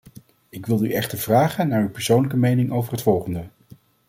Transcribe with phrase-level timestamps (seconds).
[0.49, 3.43] Ik wilde u echter vragen naar uw persoonlijke mening over het volgende.